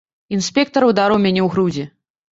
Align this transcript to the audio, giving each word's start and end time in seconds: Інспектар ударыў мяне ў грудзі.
Інспектар 0.37 0.87
ударыў 0.89 1.23
мяне 1.27 1.41
ў 1.45 1.55
грудзі. 1.57 1.85